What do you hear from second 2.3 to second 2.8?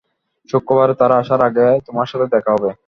দেখা হবে।